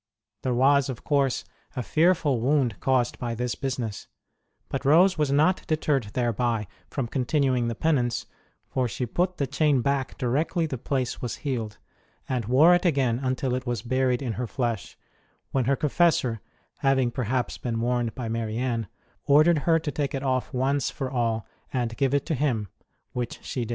[0.41, 1.45] There was, of course,
[1.75, 4.07] a fearful wound caused by this business;
[4.67, 8.25] but Rose was not deterred thereby from continuing the penance,
[8.67, 11.77] for she put the chain back directly the place was healed,
[12.27, 14.97] and wore it again until it was buried in her flesh,
[15.51, 16.41] when her confessor
[16.79, 18.87] (having perhaps been warned by Marianne)
[19.25, 22.69] ordered her to take it off once for all and give it to him,
[23.13, 23.69] which she did.